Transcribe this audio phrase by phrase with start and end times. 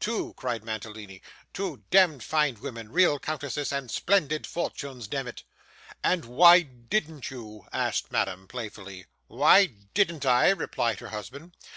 [0.00, 1.22] 'Two!' cried Mantalini.
[1.54, 5.44] 'Two demd fine women, real countesses and splendid fortunes, demmit.'
[6.02, 9.06] 'And why didn't you?' asked Madame, playfully.
[9.28, 11.56] 'Why didn't I!' replied her husband.